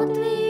[0.00, 0.49] otvírám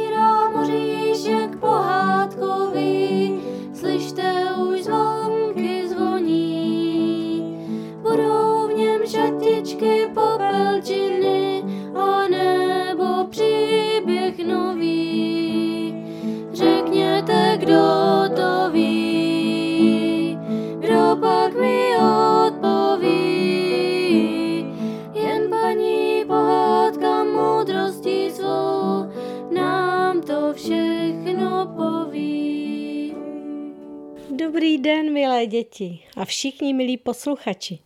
[34.80, 37.78] den, milé děti a všichni milí posluchači.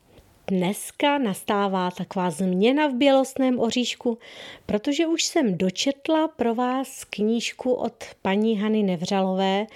[0.47, 4.19] Dneska nastává taková změna v bělostném oříšku,
[4.67, 9.67] protože už jsem dočetla pro vás knížku od paní Hany Nevřalové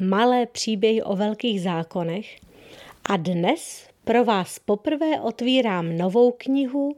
[0.00, 2.36] Malé příběhy o velkých zákonech
[3.04, 6.96] a dnes pro vás poprvé otvírám novou knihu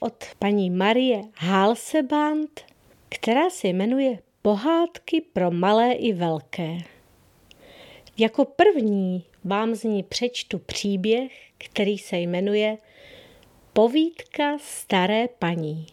[0.00, 2.60] od paní Marie Halseband,
[3.08, 6.93] která se jmenuje Pohádky pro malé i velké.
[8.18, 12.78] Jako první vám z ní přečtu příběh, který se jmenuje
[13.72, 15.86] Povídka staré paní.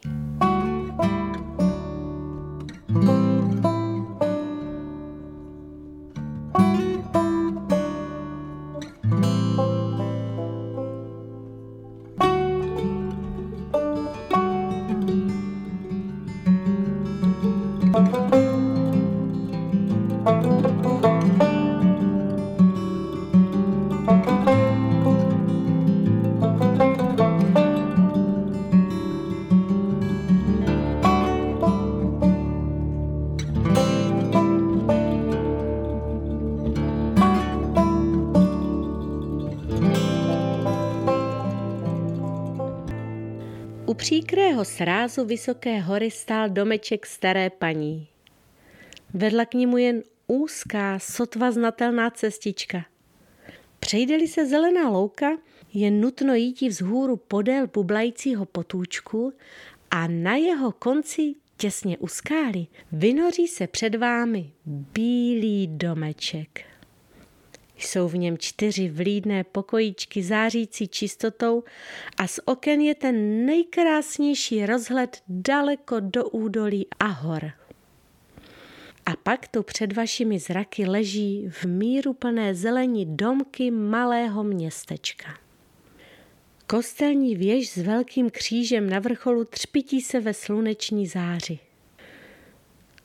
[44.02, 48.08] Příkrého srázu vysoké hory stál domeček staré paní.
[49.14, 52.86] Vedla k němu jen úzká, sotva znatelná cestička.
[53.80, 55.38] Přejde-li se zelená louka,
[55.74, 59.34] je nutno jít vzhůru podél bublajícího potůčku
[59.92, 66.71] a na jeho konci těsně u skály vynoří se před vámi bílý domeček.
[67.82, 71.64] Jsou v něm čtyři vlídné pokojíčky zářící čistotou
[72.18, 77.52] a z oken je ten nejkrásnější rozhled daleko do údolí a hor.
[79.06, 85.38] A pak tu před vašimi zraky leží v míru plné zelení domky malého městečka.
[86.68, 91.60] Kostelní věž s velkým křížem na vrcholu třpití se ve sluneční záři.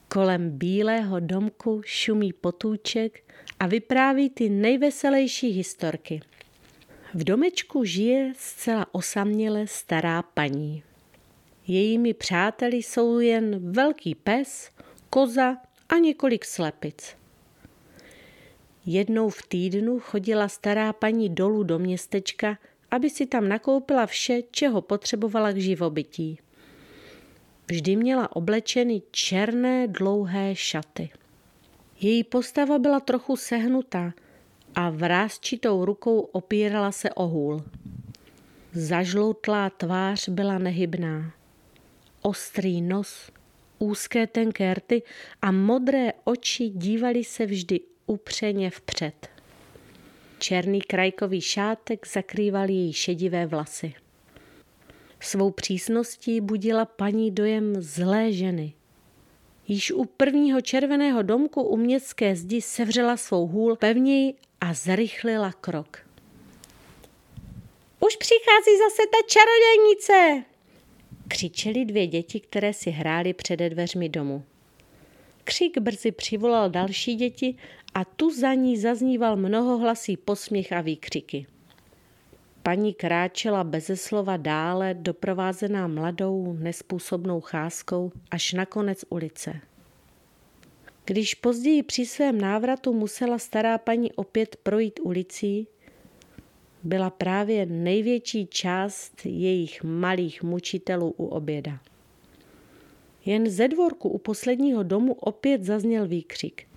[0.08, 3.22] Kolem bílého domku šumí potůček
[3.61, 6.21] a vypráví ty nejveselější historky.
[7.15, 10.83] V domečku žije zcela osaměle stará paní.
[11.67, 14.71] Jejími přáteli jsou jen velký pes,
[15.11, 15.56] koza
[15.89, 17.17] a několik slepic.
[18.87, 22.59] Jednou v týdnu chodila stará paní dolů do městečka,
[22.91, 26.38] aby si tam nakoupila vše, čeho potřebovala k živobytí.
[27.71, 31.11] Vždy měla oblečeny černé dlouhé šaty.
[32.00, 34.12] Její postava byla trochu sehnutá
[34.74, 37.64] a vrázčitou rukou opírala se o hůl.
[38.72, 41.32] Zažloutlá tvář byla nehybná.
[42.22, 43.30] Ostrý nos,
[43.78, 45.02] úzké tenké rty
[45.42, 49.28] a modré oči dívaly se vždy upřeně vpřed.
[50.38, 53.94] Černý krajkový šátek zakrýval její šedivé vlasy.
[55.20, 58.72] Svou přísností budila paní dojem zlé ženy.
[59.69, 66.06] Již u prvního červeného domku u městské zdi sevřela svou hůl pevněji a zrychlila krok.
[68.00, 70.44] Už přichází zase ta čarodějnice,
[71.28, 74.44] křičeli dvě děti, které si hrály před dveřmi domu.
[75.44, 77.56] Křik brzy přivolal další děti
[77.94, 81.47] a tu za ní zazníval mnohohlasý posměch a výkřiky.
[82.66, 89.61] Paní kráčela beze slova dále, doprovázená mladou, nespůsobnou cházkou, až na konec ulice.
[91.05, 95.69] Když později při svém návratu musela stará paní opět projít ulicí,
[96.82, 101.79] byla právě největší část jejich malých mučitelů u oběda.
[103.25, 106.69] Jen ze dvorku u posledního domu opět zazněl výkřik.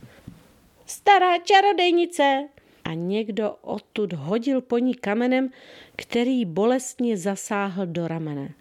[0.86, 2.50] Stará čarodejnice!
[2.90, 5.50] A někdo odtud hodil po ní kamenem,
[5.96, 8.54] který bolestně zasáhl do ramene.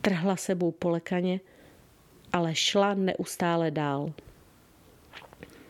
[0.00, 1.40] Trhla sebou polekaně,
[2.32, 4.12] ale šla neustále dál.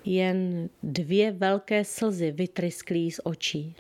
[0.04, 3.74] Jen dvě velké slzy vytrysklí z očí.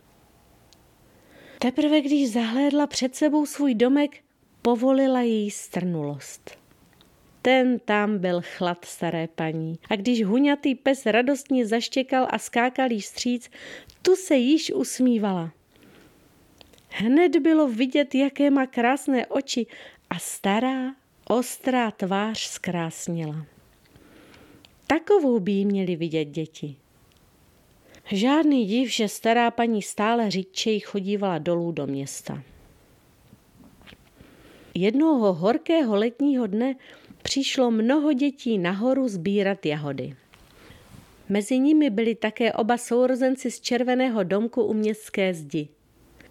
[1.58, 4.16] Teprve když zahlédla před sebou svůj domek,
[4.62, 6.58] povolila její strnulost.
[7.44, 9.78] Ten tam byl chlad staré paní.
[9.90, 13.50] A když huňatý pes radostně zaštěkal a skákal jí stříc,
[14.02, 15.52] tu se již usmívala.
[16.90, 19.66] Hned bylo vidět, jaké má krásné oči
[20.10, 20.94] a stará,
[21.28, 23.46] ostrá tvář zkrásnila.
[24.86, 26.76] Takovou by jí měli vidět děti.
[28.12, 32.42] Žádný div, že stará paní stále řídčeji chodívala dolů do města.
[34.74, 36.74] Jednoho horkého letního dne
[37.24, 40.16] přišlo mnoho dětí nahoru sbírat jahody.
[41.28, 45.68] Mezi nimi byli také oba sourozenci z červeného domku u městské zdi.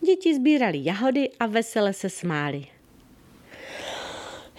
[0.02, 2.66] Děti sbírali jahody a vesele se smáli.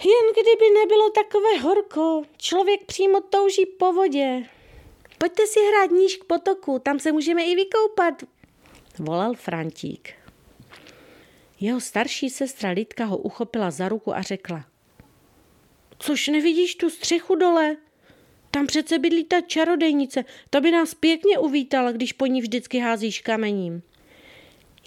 [0.05, 4.43] Jen kdyby nebylo takové horko, člověk přímo touží po vodě.
[5.17, 8.23] Pojďte si hrát níž k potoku, tam se můžeme i vykoupat,
[8.99, 10.13] volal Frantík.
[11.59, 14.65] Jeho starší sestra Lidka ho uchopila za ruku a řekla.
[15.99, 17.77] Což nevidíš tu střechu dole?
[18.51, 23.21] Tam přece bydlí ta čarodejnice, to by nás pěkně uvítala, když po ní vždycky házíš
[23.21, 23.81] kamením.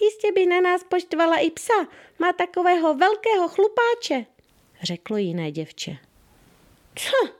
[0.01, 1.87] Jistě by na nás poštvala i psa,
[2.19, 4.25] má takového velkého chlupáče,
[4.83, 5.97] řeklo jiné děvče.
[6.95, 7.33] Co?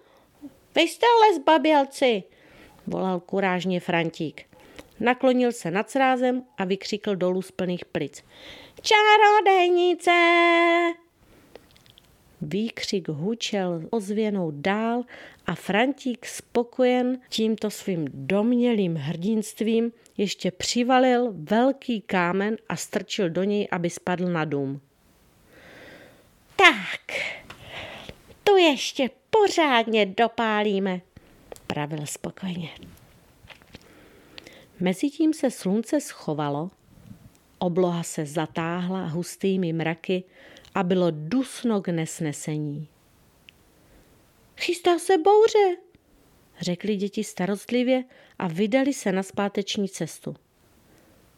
[0.76, 2.24] Vy jste ale zbabělci,
[2.88, 4.46] volal kurážně Frantík.
[5.00, 8.24] Naklonil se nad srázem a vykřikl dolů z plných plic.
[8.82, 10.12] Čarodejnice!
[12.42, 15.04] Výkřik hučel ozvěnou dál
[15.46, 23.68] a Frantík spokojen tímto svým domělým hrdinstvím ještě přivalil velký kámen a strčil do něj,
[23.72, 24.82] aby spadl na dům.
[26.56, 27.02] Tak,
[28.44, 31.02] tu ještě pořádně dopálíme,
[31.68, 32.70] pravil spokojně.
[34.80, 36.72] Mezitím se slunce schovalo,
[37.60, 40.24] obloha se zatáhla hustými mraky
[40.76, 42.88] a bylo dusno k nesnesení.
[44.58, 45.78] Chystá se bouře,
[46.60, 48.04] řekli děti starostlivě
[48.40, 50.36] a vydali se na zpáteční cestu.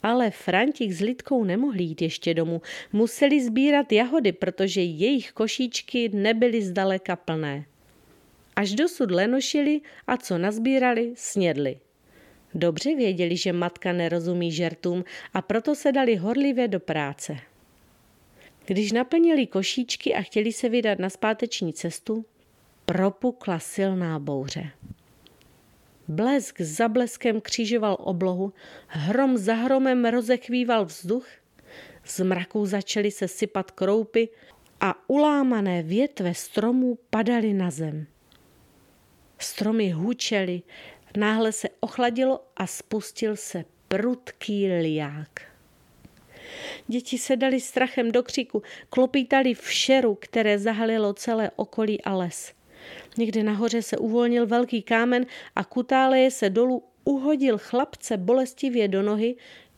[0.04, 2.62] Ale Frantík s Lidkou nemohli jít ještě domů.
[2.94, 7.66] Museli sbírat jahody, protože jejich košíčky nebyly zdaleka plné.
[8.56, 11.80] Až dosud lenošili a co nazbírali, snědli.
[12.54, 17.38] Dobře věděli, že matka nerozumí žertům a proto se dali horlivě do práce.
[18.66, 22.26] Když naplnili košíčky a chtěli se vydat na zpáteční cestu,
[22.86, 24.72] propukla silná bouře.
[26.08, 28.54] Blesk za bleskem křižoval oblohu,
[28.88, 31.28] hrom za hromem rozechvíval vzduch,
[32.06, 34.30] z mraků začaly se sypat kroupy
[34.80, 38.08] a ulámané větve stromů padaly na zem.
[39.40, 40.62] Stromy hučely,
[41.18, 45.51] náhle se ochladilo a spustil se prudký liák.
[46.88, 52.54] Děti se dali strachem do křiku, klopítali v šeru, které zahalilo celé okolí a les.
[53.18, 55.26] Někde nahoře se uvolnil velký kámen
[55.56, 59.36] a kutáleje se dolů uhodil chlapce bolestivě do nohy,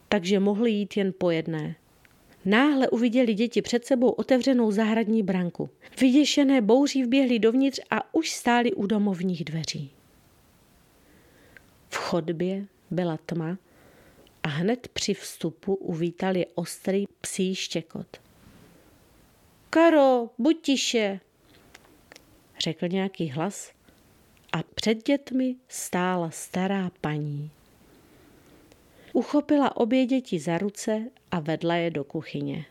[0.09, 1.75] takže mohli jít jen po jedné.
[2.45, 5.69] Náhle uviděli děti před sebou otevřenou zahradní branku.
[6.01, 9.91] Vyděšené bouří vběhli dovnitř a už stáli u domovních dveří.
[11.89, 13.57] V chodbě byla tma
[14.43, 18.21] a hned při vstupu uvítali ostrý psí štěkot.
[19.69, 21.19] Karo, buď tiše,
[22.59, 23.71] řekl nějaký hlas
[24.53, 27.51] a před dětmi stála stará paní.
[29.13, 32.65] Uchopila obě děti za ruce a vedla je do kuchyně.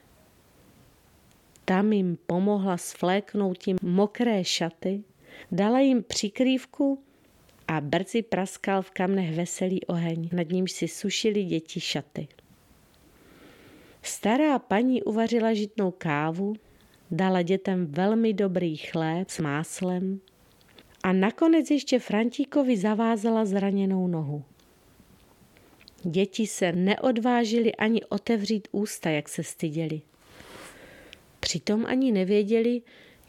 [1.64, 5.04] Tam jim pomohla svléknout jim mokré šaty,
[5.52, 7.02] dala jim přikrývku
[7.68, 12.28] a brzy praskal v kamnech veselý oheň, nad nímž si sušili děti šaty.
[14.02, 16.54] Stará paní uvařila žitnou kávu,
[17.10, 20.20] dala dětem velmi dobrý chléb s máslem
[21.02, 24.44] a nakonec ještě Frantíkovi zavázala zraněnou nohu.
[26.04, 30.00] Děti se neodvážili ani otevřít ústa, jak se styděli.
[31.40, 32.82] Přitom ani nevěděli,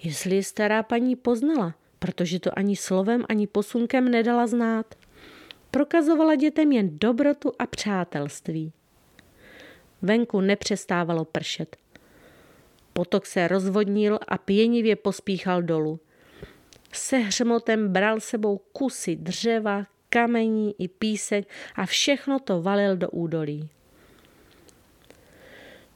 [0.04, 4.96] jestli je stará paní poznala, protože to ani slovem, ani posunkem nedala znát.
[5.72, 8.72] Prokazovala dětem jen dobrotu a přátelství.
[10.02, 11.78] Venku nepřestávalo pršet.
[12.94, 16.00] Potok se rozvodnil a pěnivě pospíchal dolů.
[16.94, 23.70] Se hřmotem bral sebou kusy dřeva, kamení i písek a všechno to valil do údolí.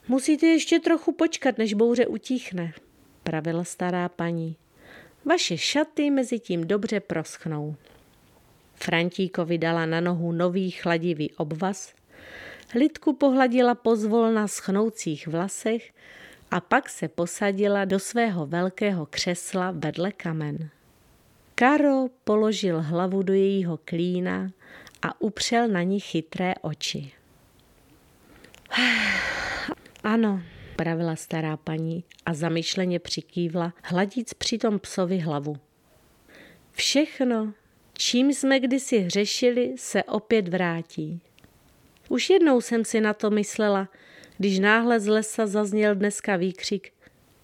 [0.07, 2.73] Musíte ještě trochu počkat, než bouře utichne,
[3.23, 4.55] pravila stará paní.
[5.27, 7.75] Vaše šaty mezi tím dobře proschnou.
[8.75, 11.93] Frantíkovi dala na nohu nový chladivý obvaz,
[12.75, 15.93] Lidku pohladila pozvol na schnoucích vlasech
[16.51, 20.69] a pak se posadila do svého velkého křesla vedle kamen.
[21.55, 24.51] Karo položil hlavu do jejího klína
[25.01, 27.11] a upřel na ní chytré oči.
[30.03, 30.41] Ano,
[30.77, 35.57] pravila stará paní a zamyšleně přikývla, hladíc přitom psovi hlavu.
[36.71, 37.53] Všechno,
[37.93, 41.21] čím jsme kdysi hřešili, se opět vrátí.
[42.09, 43.89] Už jednou jsem si na to myslela,
[44.37, 46.93] když náhle z lesa zazněl dneska výkřik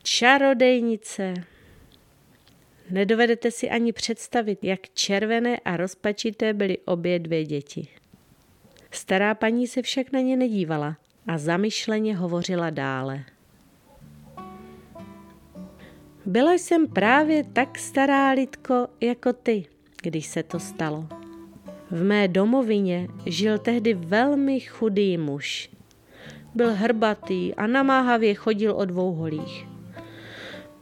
[0.03, 1.33] Čarodejnice!
[2.89, 7.87] Nedovedete si ani představit, jak červené a rozpačité byly obě dvě děti.
[8.91, 13.23] Stará paní se však na ně nedívala a zamyšleně hovořila dále.
[16.25, 19.65] Byla jsem právě tak stará lidko jako ty,
[20.01, 21.07] když se to stalo.
[21.91, 25.69] V mé domovině žil tehdy velmi chudý muž.
[26.55, 29.67] Byl hrbatý a namáhavě chodil o dvou holích.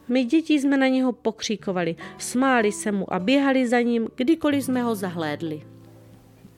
[0.08, 4.82] My děti jsme na něho pokřikovali, smáli se mu a běhali za ním, kdykoliv jsme
[4.82, 5.71] ho zahlédli.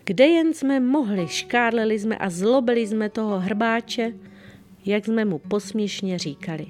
[0.07, 4.13] Kde jen jsme mohli, škádleli jsme a zlobili jsme toho hrbáče,
[4.85, 6.67] jak jsme mu posměšně říkali.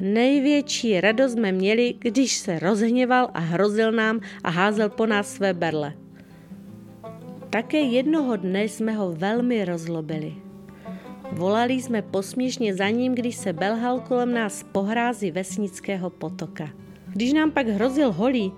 [0.00, 5.54] Největší radost jsme měli, když se rozhněval a hrozil nám a házel po nás své
[5.54, 5.92] berle.
[7.50, 10.34] Také jednoho dne jsme ho velmi rozlobili.
[11.32, 16.70] Volali jsme posměšně za ním, když se belhal kolem nás pohrázy vesnického potoka.
[17.06, 18.52] Když nám pak hrozil holí,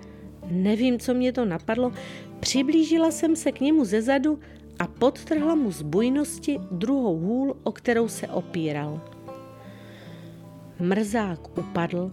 [0.51, 1.91] nevím, co mě to napadlo,
[2.39, 4.39] přiblížila jsem se k němu zezadu
[4.79, 9.01] a podtrhla mu z bujnosti druhou hůl, o kterou se opíral.
[10.79, 12.11] Mrzák upadl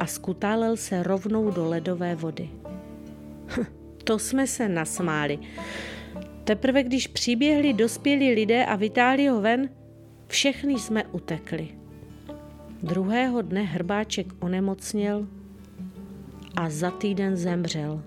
[0.00, 2.50] a skutálel se rovnou do ledové vody.
[4.04, 5.38] to jsme se nasmáli.
[6.44, 9.70] Teprve když přiběhli dospělí lidé a vytáhli ho ven,
[10.26, 11.68] všechny jsme utekli.
[12.82, 15.26] Druhého dne hrbáček onemocněl
[16.56, 18.02] a za týden zemřel.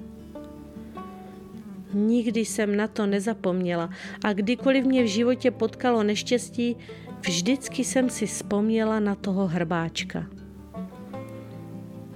[1.94, 3.90] Nikdy jsem na to nezapomněla
[4.24, 6.76] a kdykoliv mě v životě potkalo neštěstí,
[7.22, 10.28] vždycky jsem si vzpomněla na toho hrbáčka.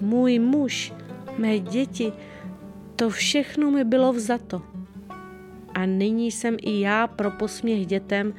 [0.01, 0.93] Můj muž,
[1.37, 2.13] mé děti,
[2.95, 4.61] to všechno mi bylo vzato.
[5.73, 8.33] A nyní jsem i já pro posměch dětem,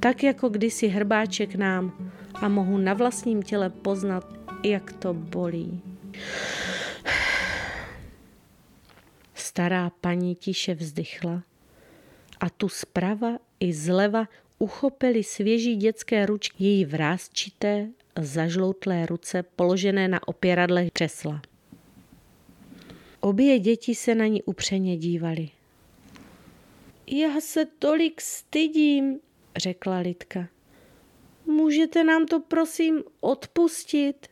[0.00, 1.92] tak jako kdysi hrbáček nám
[2.34, 4.24] a mohu na vlastním těle poznat,
[4.64, 5.82] jak to bolí.
[9.52, 11.42] Stará paní tiše vzdychla
[12.40, 14.28] a tu zprava i zleva
[14.58, 17.88] uchopili svěží dětské ručky její vrázčité,
[18.20, 21.42] zažloutlé ruce položené na opěradle křesla.
[23.20, 25.50] Obě děti se na ní upřeně dívali.
[27.06, 29.20] Já se tolik stydím,
[29.56, 30.48] řekla Lidka.
[31.46, 34.26] Můžete nám to prosím odpustit?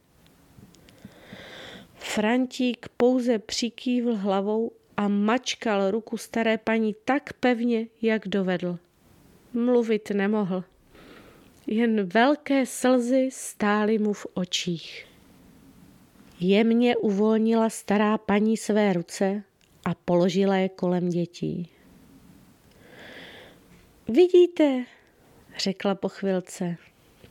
[1.95, 8.79] Frantík pouze přikývl hlavou a mačkal ruku staré paní tak pevně, jak dovedl.
[9.53, 10.65] Mluvit nemohl.
[11.67, 15.07] Jen velké slzy stály mu v očích.
[16.41, 19.43] Jemně uvolnila stará paní své ruce
[19.85, 21.69] a položila je kolem dětí.
[24.09, 24.85] Vidíte,
[25.59, 26.77] řekla po chvilce,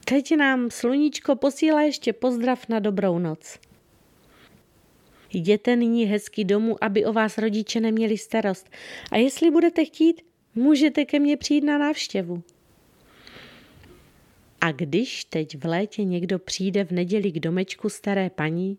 [0.04, 3.58] teď nám sluníčko posílá ještě pozdrav na dobrou noc.
[5.32, 8.70] Jděte nyní hezky domů, aby o vás rodiče neměli starost.
[9.10, 10.22] A jestli budete chtít,
[10.54, 12.42] můžete ke mně přijít na návštěvu.
[14.60, 18.78] A když teď v létě někdo přijde v neděli k domečku staré paní,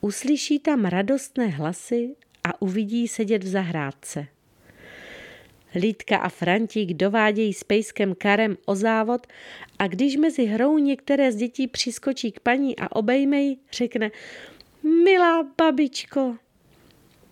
[0.00, 4.26] uslyší tam radostné hlasy a uvidí sedět v zahrádce.
[5.74, 9.26] Lídka a Frantík dovádějí s pejskem Karem o závod
[9.78, 14.10] a když mezi hrou některé z dětí přiskočí k paní a obejme ji, řekne
[14.82, 16.36] Milá babičko.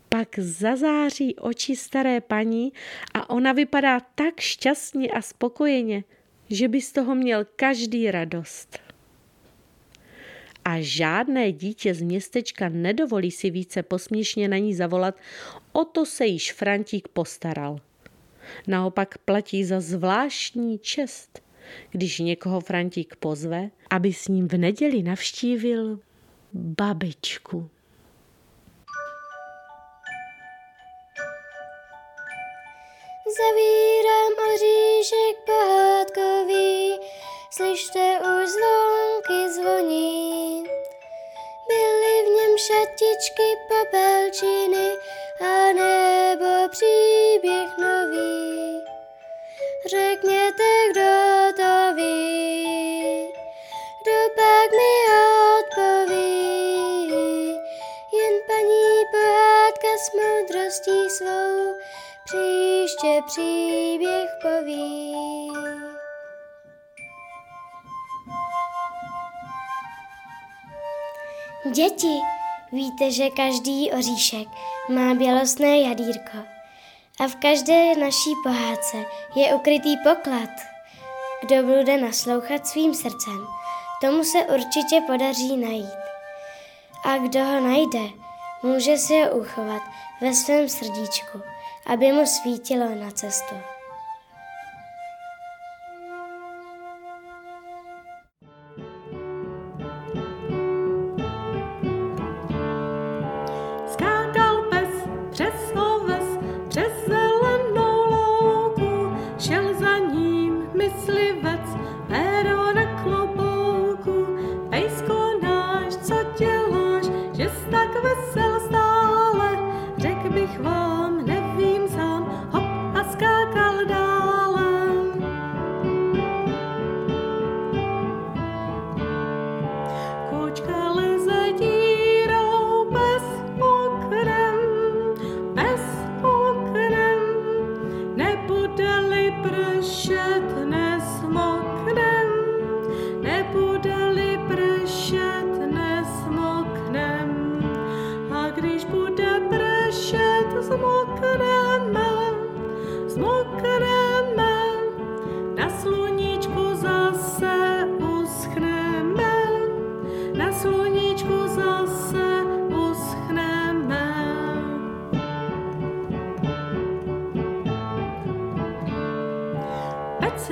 [0.08, 2.72] Pak zazáří oči staré paní
[3.14, 6.04] a ona vypadá tak šťastně a spokojeně,
[6.50, 8.78] že by z toho měl každý radost.
[10.64, 15.14] A žádné dítě z městečka nedovolí si více posměšně na ní zavolat,
[15.72, 17.80] o to se již Frantík postaral.
[18.66, 21.42] Naopak platí za zvláštní čest,
[21.90, 26.00] když někoho Frantík pozve, aby s ním v neděli navštívil
[26.56, 27.70] babičku.
[33.38, 36.98] Zavírám oříšek pohádkový,
[37.50, 40.64] slyšte už zvonky zvoní.
[41.68, 44.88] Byly v něm šatičky popelčiny
[45.40, 46.45] a nebo
[63.26, 65.16] příběh poví.
[71.72, 72.20] Děti,
[72.72, 74.48] víte, že každý oříšek
[74.88, 76.38] má bělostné jadírko
[77.20, 78.96] a v každé naší pohádce
[79.34, 80.50] je ukrytý poklad.
[81.40, 83.46] Kdo bude naslouchat svým srdcem,
[84.00, 85.98] tomu se určitě podaří najít.
[87.04, 88.00] A kdo ho najde,
[88.62, 89.82] může si ho uchovat
[90.20, 91.42] ve svém srdíčku,
[91.86, 93.75] aby mu svítilo na cestu.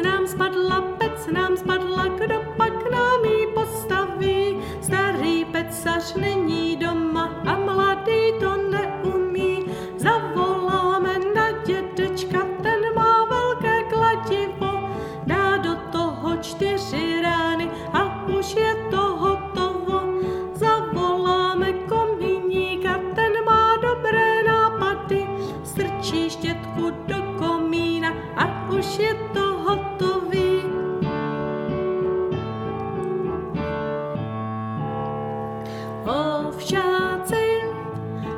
[0.03, 4.59] nám spadla, pec nám spadla, kdo pak nám ji postaví?
[4.83, 6.44] Starý pecař není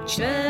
[0.06, 0.45] 却。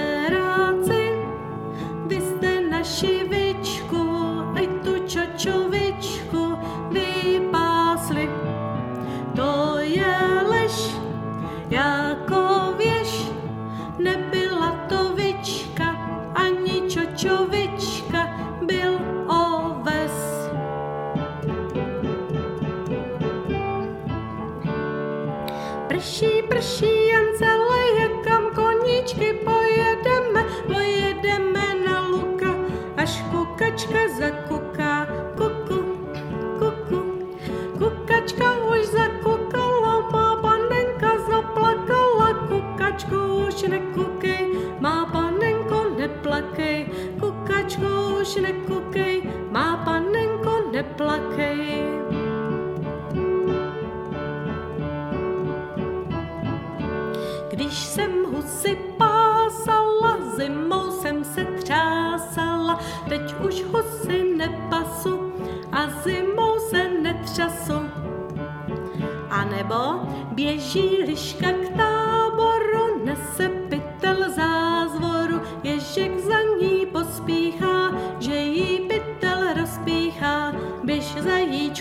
[81.26, 81.76] Tancovala